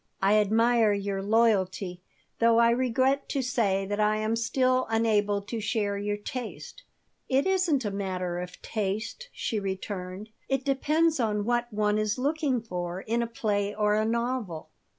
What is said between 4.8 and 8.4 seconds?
unable to share your taste." "It isn't a matter